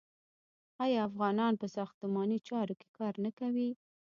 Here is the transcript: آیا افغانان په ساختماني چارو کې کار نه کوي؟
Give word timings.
آیا 0.83 0.99
افغانان 1.09 1.53
په 1.61 1.67
ساختماني 1.75 2.39
چارو 2.47 2.73
کې 2.79 2.87
کار 2.97 3.13
نه 3.25 3.31
کوي؟ 3.39 3.69